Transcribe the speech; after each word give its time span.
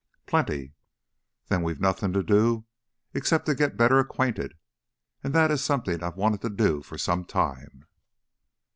"Plenty." 0.25 0.73
"Then 1.49 1.61
we've 1.61 1.79
nothing 1.79 2.11
to 2.13 2.23
do 2.23 2.65
except 3.13 3.45
get 3.55 3.77
better 3.77 3.99
acquainted, 3.99 4.55
and 5.23 5.31
that 5.35 5.51
is 5.51 5.63
something 5.63 6.01
I've 6.01 6.17
wanted 6.17 6.41
to 6.41 6.49
do 6.49 6.81
for 6.81 6.97
some 6.97 7.23
time." 7.23 7.85